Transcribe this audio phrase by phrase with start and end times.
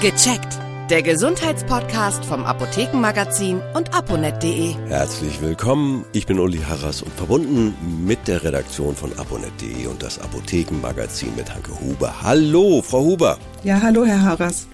[0.00, 0.58] Gecheckt.
[0.90, 4.74] Der Gesundheitspodcast vom Apothekenmagazin und aponet.de.
[4.88, 6.04] Herzlich willkommen.
[6.12, 11.54] Ich bin Uli Harras und verbunden mit der Redaktion von aponet.de und das Apothekenmagazin mit
[11.54, 12.22] Hanke Huber.
[12.22, 13.38] Hallo, Frau Huber.
[13.62, 14.66] Ja, hallo, Herr Harras.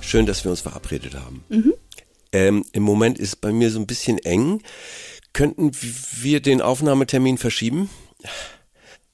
[0.00, 1.44] Schön, dass wir uns verabredet haben.
[1.48, 1.74] Mhm.
[2.30, 4.62] Ähm, Im Moment ist bei mir so ein bisschen eng.
[5.32, 5.72] Könnten
[6.20, 7.90] wir den Aufnahmetermin verschieben?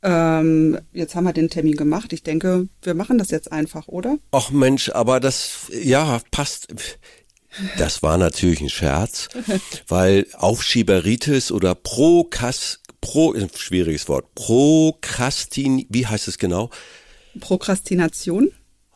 [0.05, 2.13] Ähm, jetzt haben wir den Termin gemacht.
[2.13, 4.19] Ich denke, wir machen das jetzt einfach, oder?
[4.33, 6.69] Ach Mensch, aber das, ja, passt.
[7.79, 9.29] Das war natürlich ein Scherz,
[9.89, 16.69] weil Aufschieberitis oder Prokas, Pro, schwieriges Wort, Prokrastin, wie heißt es genau?
[17.41, 18.51] Prokrastination?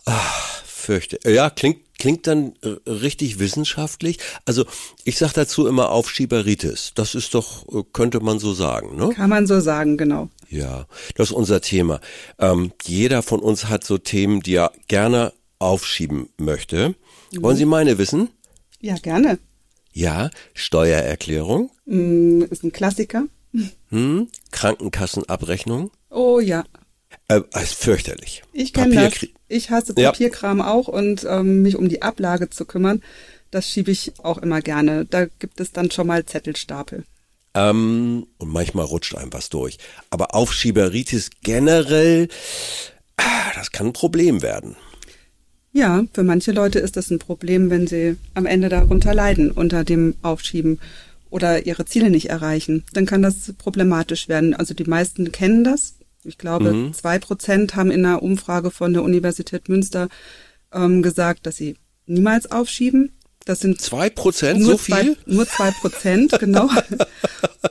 [0.04, 1.18] Ach, fürchte.
[1.24, 2.54] Ja, klingt klingt dann
[2.86, 4.18] richtig wissenschaftlich.
[4.44, 4.64] Also
[5.04, 6.92] ich sage dazu immer Aufschieberitis.
[6.94, 9.10] Das ist doch, äh, könnte man so sagen, ne?
[9.10, 10.28] Kann man so sagen, genau.
[10.48, 12.00] Ja, das ist unser Thema.
[12.38, 16.94] Ähm, jeder von uns hat so Themen, die er gerne aufschieben möchte.
[17.32, 17.42] Mhm.
[17.42, 18.30] Wollen Sie meine wissen?
[18.80, 19.38] Ja, gerne.
[19.92, 21.70] Ja, Steuererklärung.
[21.84, 23.24] Mm, ist ein Klassiker.
[23.90, 25.90] Hm, Krankenkassenabrechnung.
[26.10, 26.64] Oh ja.
[27.28, 28.42] Äh, ist fürchterlich.
[28.52, 29.26] Ich kenne das.
[29.48, 30.68] Ich hasse Papierkram ja.
[30.68, 33.02] auch und ähm, mich um die Ablage zu kümmern,
[33.50, 35.04] das schiebe ich auch immer gerne.
[35.04, 37.04] Da gibt es dann schon mal Zettelstapel.
[37.54, 39.78] Ähm, und manchmal rutscht einem was durch.
[40.10, 42.28] Aber Aufschieberitis generell,
[43.16, 44.76] ah, das kann ein Problem werden.
[45.72, 49.84] Ja, für manche Leute ist das ein Problem, wenn sie am Ende darunter leiden, unter
[49.84, 50.80] dem Aufschieben
[51.30, 52.84] oder ihre Ziele nicht erreichen.
[52.92, 54.54] Dann kann das problematisch werden.
[54.54, 55.94] Also die meisten kennen das.
[56.28, 56.92] Ich glaube, mhm.
[56.92, 60.08] zwei Prozent haben in einer Umfrage von der Universität Münster
[60.72, 61.76] ähm, gesagt, dass sie
[62.06, 63.12] niemals aufschieben.
[63.44, 65.16] Das sind zwei Prozent, so zwei, viel?
[65.26, 66.68] Nur zwei Prozent, genau.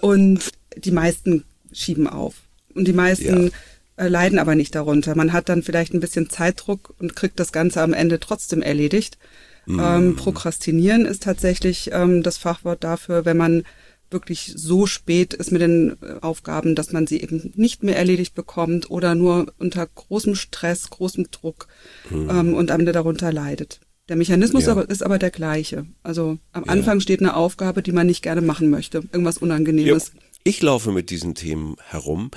[0.01, 2.35] Und die meisten schieben auf.
[2.73, 3.51] Und die meisten ja.
[3.97, 5.15] Äh, leiden aber nicht darunter.
[5.15, 9.17] Man hat dann vielleicht ein bisschen Zeitdruck und kriegt das Ganze am Ende trotzdem erledigt.
[9.65, 9.79] Mm.
[9.79, 13.63] Ähm, Prokrastinieren ist tatsächlich ähm, das Fachwort dafür, wenn man
[14.09, 18.35] wirklich so spät ist mit den äh, Aufgaben, dass man sie eben nicht mehr erledigt
[18.35, 21.67] bekommt oder nur unter großem Stress, großem Druck
[22.09, 22.29] mm.
[22.29, 23.79] ähm, und am Ende darunter leidet.
[24.09, 24.71] Der Mechanismus ja.
[24.71, 25.85] aber, ist aber der gleiche.
[26.03, 26.71] Also am ja.
[26.71, 28.99] Anfang steht eine Aufgabe, die man nicht gerne machen möchte.
[29.11, 30.11] Irgendwas Unangenehmes.
[30.13, 30.21] Ja.
[30.43, 32.31] Ich laufe mit diesen Themen herum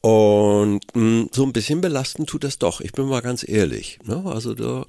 [0.00, 2.80] und mh, hm, so ein bisschen belastend tut das doch.
[2.80, 3.98] Ich bin mal ganz ehrlich.
[4.04, 4.22] Ne?
[4.24, 4.86] Also da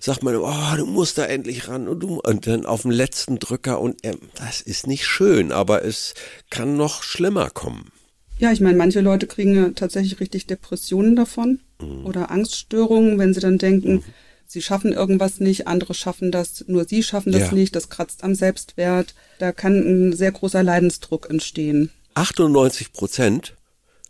[0.00, 3.38] sagt man, oh, du musst da endlich ran und, du, und dann auf dem letzten
[3.38, 6.14] Drücker und äh, das ist nicht schön, aber es
[6.50, 7.92] kann noch schlimmer kommen.
[8.38, 12.04] Ja, ich meine, manche Leute kriegen ja tatsächlich richtig Depressionen davon mhm.
[12.04, 14.04] oder Angststörungen, wenn sie dann denken, mhm
[14.46, 17.52] sie schaffen irgendwas nicht, andere schaffen das, nur sie schaffen das ja.
[17.52, 19.14] nicht, das kratzt am Selbstwert.
[19.38, 21.90] Da kann ein sehr großer Leidensdruck entstehen.
[22.14, 23.55] 98 Prozent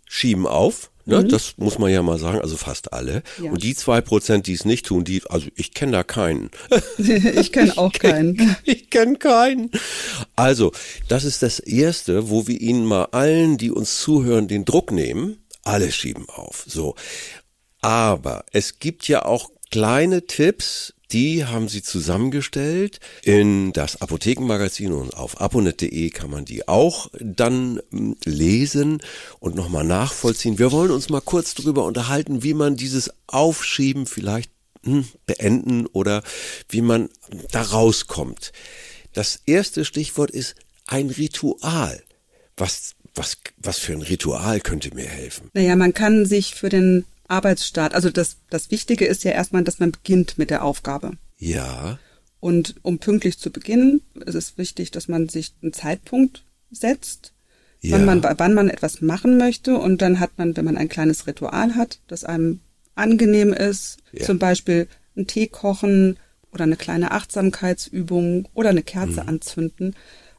[0.07, 0.91] schieben auf.
[1.09, 1.29] Ne, mhm.
[1.29, 3.23] Das muss man ja mal sagen, also fast alle.
[3.41, 3.53] Ja.
[3.53, 6.51] Und die zwei Prozent, die es nicht tun, die, also ich kenne da keinen.
[6.99, 8.57] ich kenne auch keinen.
[8.65, 9.71] Ich kenne keinen.
[10.35, 10.73] Also,
[11.07, 15.39] das ist das Erste, wo wir Ihnen mal allen, die uns zuhören, den Druck nehmen.
[15.63, 16.65] Alle schieben auf.
[16.67, 16.97] So.
[17.81, 25.17] Aber es gibt ja auch kleine Tipps, die haben sie zusammengestellt in das Apothekenmagazin und
[25.17, 29.01] auf aponet.de kann man die auch dann hm, lesen
[29.39, 30.59] und nochmal nachvollziehen.
[30.59, 34.51] Wir wollen uns mal kurz darüber unterhalten, wie man dieses Aufschieben vielleicht
[34.85, 36.23] hm, beenden oder
[36.69, 37.09] wie man
[37.53, 38.53] da rauskommt.
[39.13, 40.57] Das erste Stichwort ist
[40.87, 42.03] ein Ritual.
[42.57, 45.51] Was, was, was für ein Ritual könnte mir helfen?
[45.55, 47.95] Naja, man kann sich für den Arbeitsstart.
[47.95, 51.13] Also das, das Wichtige ist ja erstmal, dass man beginnt mit der Aufgabe.
[51.39, 51.99] Ja.
[52.41, 57.33] Und um pünktlich zu beginnen, ist es wichtig, dass man sich einen Zeitpunkt setzt,
[57.81, 57.93] ja.
[57.93, 59.77] wann, man, wann man etwas machen möchte.
[59.77, 62.61] Und dann hat man, wenn man ein kleines Ritual hat, das einem
[62.95, 64.25] angenehm ist, ja.
[64.25, 66.19] zum Beispiel einen Tee kochen
[66.53, 69.29] oder eine kleine Achtsamkeitsübung oder eine Kerze mhm.
[69.29, 69.97] anzünden,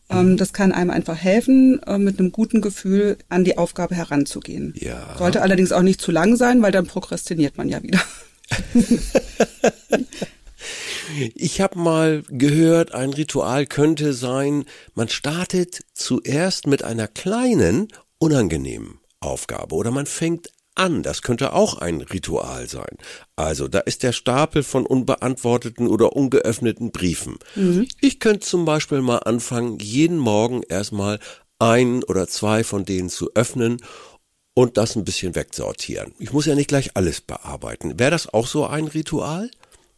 [0.10, 4.74] das kann einem einfach helfen, äh, mit einem guten Gefühl an die Aufgabe heranzugehen.
[4.78, 5.16] Ja.
[5.18, 8.02] Sollte allerdings auch nicht zu lang sein, weil dann prokrastiniert man ja wieder.
[11.36, 17.88] Ich habe mal gehört, ein Ritual könnte sein, man startet zuerst mit einer kleinen,
[18.20, 21.04] unangenehmen Aufgabe oder man fängt an.
[21.04, 22.98] Das könnte auch ein Ritual sein.
[23.36, 27.38] Also da ist der Stapel von unbeantworteten oder ungeöffneten Briefen.
[27.56, 27.88] Mhm.
[28.02, 31.20] Ich könnte zum Beispiel mal anfangen, jeden Morgen erstmal
[31.60, 33.82] ein oder zwei von denen zu öffnen
[34.54, 36.14] und das ein bisschen wegsortieren.
[36.20, 38.00] Ich muss ja nicht gleich alles bearbeiten.
[38.00, 39.52] Wäre das auch so ein Ritual?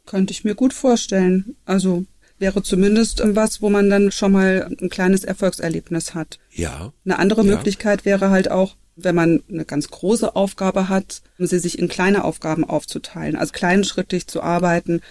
[0.06, 1.56] Könnte ich mir gut vorstellen.
[1.66, 2.06] Also
[2.40, 6.40] wäre zumindest was, wo man dann schon mal ein kleines Erfolgserlebnis hat.
[6.52, 6.94] Ja.
[7.06, 7.56] Eine andere ja.
[7.56, 12.24] Möglichkeit wäre halt auch, wenn man eine ganz große Aufgabe hat, sie sich in kleine
[12.24, 15.01] Aufgaben aufzuteilen, also kleinschrittig zu arbeiten.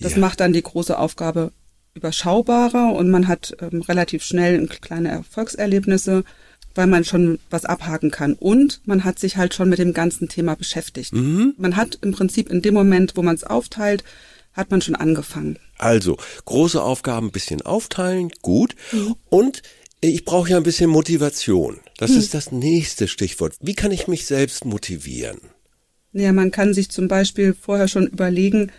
[0.00, 0.18] Das Ja.
[0.18, 1.52] macht dann die große Aufgabe
[1.94, 6.24] überschaubarer und man hat ähm, relativ schnell kleine Erfolgserlebnisse,
[6.74, 8.34] weil man schon was abhaken kann.
[8.34, 11.12] Und man hat sich halt schon mit dem ganzen Thema beschäftigt.
[11.12, 14.04] Man hat im Prinzip in dem Moment, wo man es aufteilt,
[14.54, 15.58] hat man schon angefangen.
[15.78, 18.74] Also, große Aufgaben ein bisschen aufteilen, gut.
[18.92, 19.16] Mhm.
[19.28, 19.62] Und
[20.02, 21.80] ich brauche ja ein bisschen Motivation.
[21.98, 22.18] Das Mhm.
[22.18, 23.54] ist das nächste Stichwort.
[23.60, 25.38] Wie kann ich mich selbst motivieren?
[26.12, 28.70] Ja, man kann sich zum Beispiel vorher schon überlegen,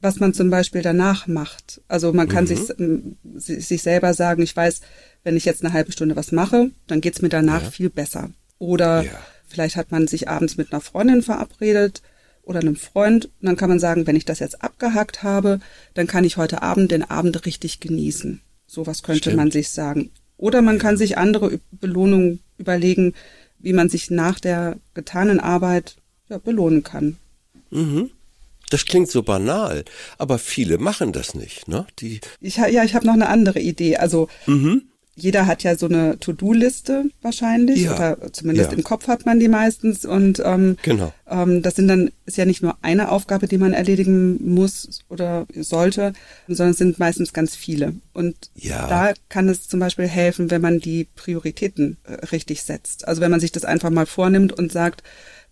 [0.00, 1.80] was man zum Beispiel danach macht.
[1.86, 4.80] Also man kann sich, ähm, si- sich selber sagen, ich weiß,
[5.22, 8.30] wenn ich jetzt eine halbe Stunde was mache, dann geht's mir danach viel besser.
[8.58, 9.12] Oder Ja.
[9.46, 12.02] vielleicht hat man sich abends mit einer Freundin verabredet
[12.42, 13.26] oder einem Freund.
[13.26, 15.60] Und dann kann man sagen, wenn ich das jetzt abgehakt habe,
[15.94, 18.40] dann kann ich heute Abend den Abend richtig genießen.
[18.66, 19.36] Sowas könnte Stimmt.
[19.36, 20.10] man sich sagen.
[20.42, 23.14] Oder man kann sich andere Belohnungen überlegen,
[23.60, 25.94] wie man sich nach der getanen Arbeit
[26.28, 27.16] ja, belohnen kann.
[28.68, 29.84] Das klingt so banal,
[30.18, 31.86] aber viele machen das nicht, ne?
[32.00, 33.98] Die, Ich, ja, ich habe noch eine andere Idee.
[33.98, 34.26] Also
[35.14, 37.94] jeder hat ja so eine To-Do-Liste wahrscheinlich Ja.
[37.94, 38.76] oder zumindest Ja.
[38.78, 41.12] im Kopf hat man die meistens und ähm, Genau.
[41.28, 45.46] ähm, das sind dann ist ja nicht nur eine Aufgabe, die man erledigen muss oder
[45.54, 46.14] sollte,
[46.48, 47.94] sondern es sind meistens ganz viele.
[48.14, 48.86] Und Ja.
[48.88, 53.06] da kann es zum Beispiel helfen, wenn man die Prioritäten äh, richtig setzt.
[53.06, 55.02] Also wenn man sich das einfach mal vornimmt und sagt,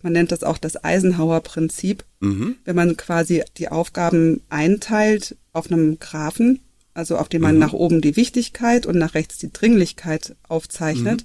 [0.03, 6.61] man nennt das auch das Eisenhower-Prinzip, wenn man quasi die Aufgaben einteilt auf einem Graphen,
[6.95, 11.25] also auf dem man nach oben die Wichtigkeit und nach rechts die Dringlichkeit aufzeichnet.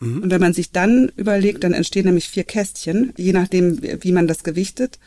[0.00, 4.12] Und wenn man sich dann überlegt, dann entstehen nämlich vier Kästchen, je nachdem, wie wie
[4.12, 4.98] man das gewichtet.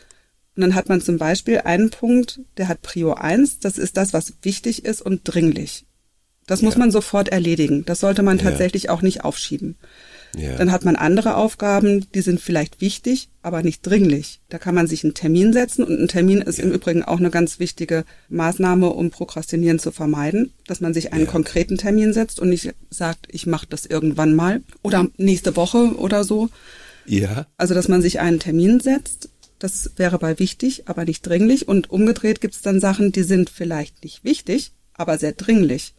[0.54, 4.12] Und dann hat man zum Beispiel einen Punkt, der hat Prio 1, das ist das,
[4.12, 5.86] was wichtig ist und dringlich.
[6.48, 7.84] Das muss man sofort erledigen.
[7.84, 9.76] Das sollte man tatsächlich auch nicht aufschieben.
[10.34, 10.56] ja.
[10.56, 14.40] Dann hat man andere Aufgaben, die sind vielleicht wichtig, aber nicht dringlich.
[14.48, 17.30] Da kann man sich einen Termin setzen und ein Termin ist im Übrigen auch eine
[17.30, 22.48] ganz wichtige Maßnahme, um Prokrastinieren zu vermeiden, dass man sich einen konkreten Termin setzt und
[22.48, 26.48] nicht sagt, ich mache das irgendwann mal oder nächste Woche oder so.
[27.06, 27.46] ja.
[27.58, 29.28] Also, dass man sich einen Termin setzt,
[29.58, 31.68] das wäre bei wichtig, aber nicht dringlich.
[31.68, 35.94] Und umgedreht gibt es dann Sachen, die sind vielleicht nicht wichtig, aber sehr dringlich.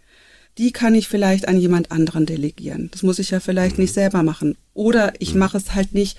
[0.59, 2.89] Die kann ich vielleicht an jemand anderen delegieren.
[2.91, 4.57] Das muss ich ja vielleicht nicht selber machen.
[4.73, 6.17] Oder ich mache es halt nicht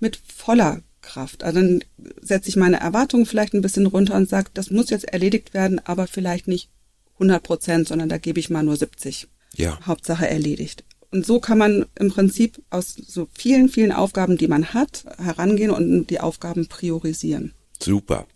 [0.00, 1.44] mit voller Kraft.
[1.44, 1.84] Also dann
[2.20, 5.80] setze ich meine Erwartungen vielleicht ein bisschen runter und sage, das muss jetzt erledigt werden,
[5.84, 6.70] aber vielleicht nicht
[7.16, 9.28] 100 Prozent, sondern da gebe ich mal nur 70.
[9.54, 9.78] Ja.
[9.86, 10.84] Hauptsache erledigt.
[11.10, 15.70] Und so kann man im Prinzip aus so vielen, vielen Aufgaben, die man hat, herangehen
[15.70, 17.52] und die Aufgaben priorisieren.
[17.80, 18.26] Super.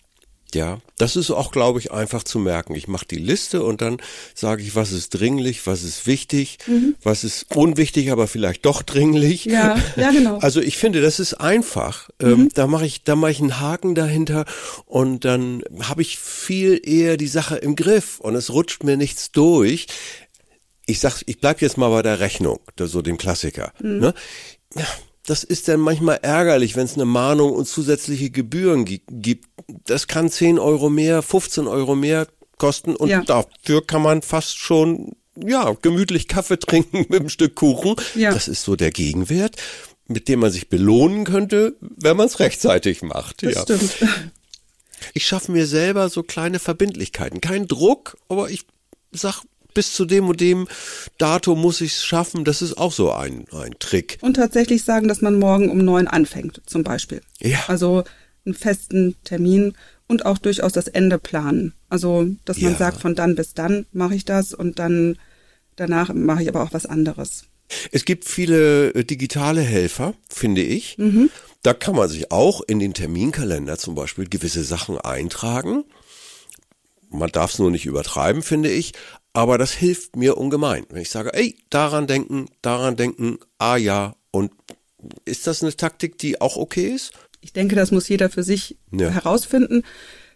[0.54, 2.74] Ja, das ist auch, glaube ich, einfach zu merken.
[2.74, 3.98] Ich mache die Liste und dann
[4.34, 6.58] sage ich, was ist dringlich, was ist wichtig,
[7.02, 9.44] was ist unwichtig, aber vielleicht doch dringlich.
[9.44, 9.52] Mhm.
[9.52, 10.38] Ja, ja, genau.
[10.38, 12.08] Also ich finde, das ist einfach.
[12.18, 14.46] Ähm, da mache ich, da mache ich einen Haken dahinter
[14.86, 19.30] und dann habe ich viel eher die Sache im Griff und es rutscht mir nichts
[19.30, 19.86] durch.
[20.86, 23.72] Ich sag, ich bleib jetzt mal bei der Rechnung, so dem Klassiker.
[23.82, 23.98] Mhm.
[23.98, 24.14] Ne?
[24.74, 24.86] Ja,
[25.28, 29.46] das ist dann manchmal ärgerlich, wenn es eine Mahnung und zusätzliche Gebühren gi- gibt.
[29.84, 32.26] Das kann 10 Euro mehr, 15 Euro mehr
[32.56, 33.22] kosten und Ja.
[33.22, 37.96] dafür kann man fast schon, ja, gemütlich Kaffee trinken mit einem Stück Kuchen.
[38.14, 38.32] Ja.
[38.32, 39.56] Das ist so der Gegenwert,
[40.06, 43.42] mit dem man sich belohnen könnte, wenn man es rechtzeitig macht.
[43.42, 43.62] Das ja.
[43.62, 43.96] stimmt.
[45.14, 47.40] Ich schaffe mir selber so kleine Verbindlichkeiten.
[47.40, 48.64] Kein Druck, aber ich
[49.12, 49.42] sag,
[49.74, 50.66] bis zu dem und dem
[51.18, 52.44] Datum muss ich es schaffen.
[52.44, 54.18] Das ist auch so ein, ein Trick.
[54.22, 57.20] Und tatsächlich sagen, dass man morgen um neun anfängt, zum Beispiel.
[57.40, 57.58] Ja.
[57.68, 58.04] Also
[58.44, 59.74] einen festen Termin
[60.06, 61.74] und auch durchaus das Ende planen.
[61.88, 62.78] Also, dass man Ja.
[62.78, 65.18] sagt, von dann bis dann mache ich das und dann
[65.76, 67.44] danach mache ich aber auch was anderes.
[67.92, 70.96] Es gibt viele äh, digitale Helfer, finde ich.
[71.62, 75.84] Da kann man sich auch in den Terminkalender zum Beispiel gewisse Sachen eintragen.
[77.10, 78.92] Man darf es nur nicht übertreiben, finde ich.
[79.38, 80.84] Aber das hilft mir ungemein.
[80.90, 84.16] Wenn ich sage, ey, daran denken, daran denken, ah ja.
[84.32, 84.50] Und
[85.24, 87.12] ist das eine Taktik, die auch okay ist?
[87.40, 89.10] Ich denke, das muss jeder für sich Ja.
[89.10, 89.84] herausfinden.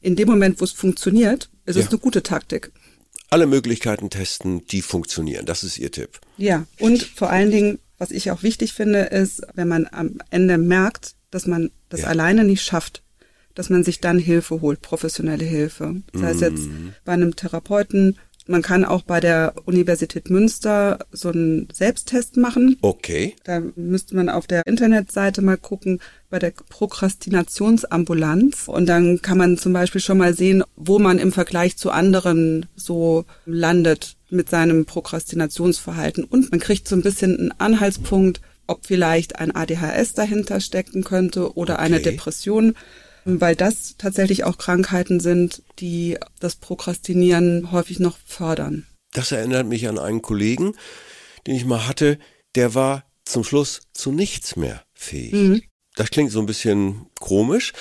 [0.02, 1.90] In dem Moment, wo es funktioniert, ist es Ja.
[1.90, 2.70] eine gute Taktik.
[3.28, 5.46] Alle Möglichkeiten testen, die funktionieren.
[5.46, 6.20] Das ist Ihr Tipp.
[6.36, 10.58] Ja, und vor allen Dingen, was ich auch wichtig finde, ist, wenn man am Ende
[10.58, 12.06] merkt, dass man das Ja.
[12.06, 13.02] alleine nicht schafft,
[13.56, 15.96] dass man sich dann Hilfe holt, professionelle Hilfe.
[16.12, 16.94] Das heißt jetzt Mhm.
[17.04, 22.76] bei einem Therapeuten, man kann auch bei der Universität Münster so einen Selbsttest machen.
[22.80, 23.34] Okay.
[23.44, 28.68] Da müsste man auf der Internetseite mal gucken, bei der Prokrastinationsambulanz.
[28.68, 32.66] Und dann kann man zum Beispiel schon mal sehen, wo man im Vergleich zu anderen
[32.74, 36.24] so landet mit seinem Prokrastinationsverhalten.
[36.24, 41.54] Und man kriegt so ein bisschen einen Anhaltspunkt, ob vielleicht ein ADHS dahinter stecken könnte
[41.56, 42.12] oder eine Okay.
[42.12, 42.74] Depression.
[43.24, 48.86] Weil das tatsächlich auch Krankheiten sind, die das Prokrastinieren häufig noch fördern.
[49.12, 50.74] Das erinnert mich an einen Kollegen,
[51.46, 52.18] den ich mal hatte,
[52.54, 55.32] der war zum Schluss zu nichts mehr fähig.
[55.32, 55.62] Mhm.
[55.94, 57.72] Das klingt so ein bisschen komisch,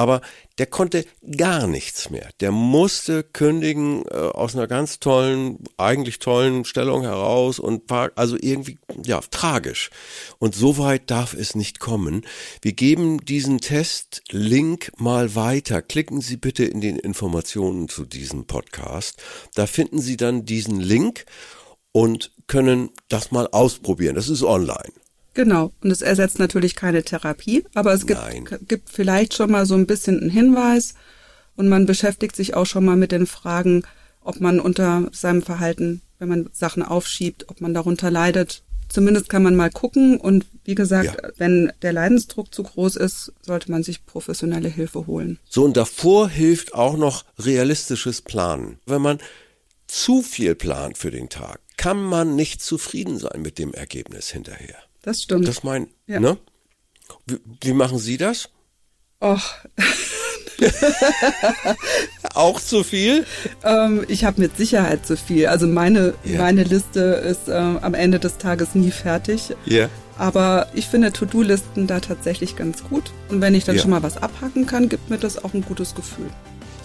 [0.00, 0.22] aber
[0.56, 1.04] der konnte
[1.36, 2.30] gar nichts mehr.
[2.40, 8.38] Der musste kündigen äh, aus einer ganz tollen, eigentlich tollen Stellung heraus und war also
[8.40, 9.90] irgendwie, ja, tragisch.
[10.38, 12.22] Und so weit darf es nicht kommen.
[12.62, 15.82] Wir geben diesen Test-Link mal weiter.
[15.82, 19.22] Klicken Sie bitte in den Informationen zu diesem Podcast.
[19.54, 21.26] Da finden Sie dann diesen Link
[21.92, 24.14] und können das mal ausprobieren.
[24.14, 24.92] Das ist online.
[25.34, 25.72] Genau.
[25.82, 28.20] Und es ersetzt natürlich keine Therapie, aber es gibt,
[28.68, 30.94] gibt vielleicht schon mal so ein bisschen einen Hinweis
[31.56, 33.84] und man beschäftigt sich auch schon mal mit den Fragen,
[34.22, 38.62] ob man unter seinem Verhalten, wenn man Sachen aufschiebt, ob man darunter leidet.
[38.88, 41.30] Zumindest kann man mal gucken und wie gesagt, ja.
[41.36, 45.38] wenn der Leidensdruck zu groß ist, sollte man sich professionelle Hilfe holen.
[45.48, 48.80] So und davor hilft auch noch realistisches Planen.
[48.86, 49.18] Wenn man
[49.86, 54.78] zu viel plant für den Tag, kann man nicht zufrieden sein mit dem Ergebnis hinterher.
[55.02, 55.48] Das stimmt.
[55.48, 56.20] Das mein, ja.
[56.20, 56.38] ne?
[57.26, 58.50] Wie, wie machen Sie das?
[59.20, 59.40] Och.
[62.34, 63.24] auch zu viel?
[63.64, 65.46] Ähm, ich habe mit Sicherheit zu viel.
[65.46, 66.38] Also meine, ja.
[66.38, 69.54] meine Liste ist äh, am Ende des Tages nie fertig.
[69.64, 69.88] Ja.
[70.18, 73.10] Aber ich finde To-Do-Listen da tatsächlich ganz gut.
[73.30, 73.82] Und wenn ich dann ja.
[73.82, 76.28] schon mal was abhacken kann, gibt mir das auch ein gutes Gefühl.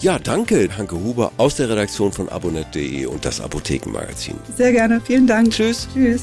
[0.00, 4.36] Ja, danke, Hanke Huber aus der Redaktion von abonnet.de und das Apothekenmagazin.
[4.54, 5.50] Sehr gerne, vielen Dank.
[5.50, 5.88] Tschüss.
[5.92, 6.22] Tschüss.